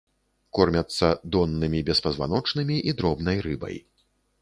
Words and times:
Кормяцца 0.59 1.09
доннымі 1.35 1.83
беспазваночнымі 1.91 2.83
і 2.91 2.99
дробнай 3.03 3.37
рыбай. 3.51 3.83